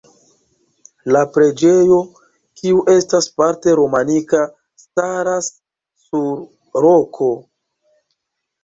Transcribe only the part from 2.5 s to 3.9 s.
kiu estas parte